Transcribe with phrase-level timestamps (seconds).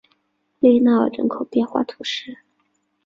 [0.59, 2.39] 利纳尔人口变化图示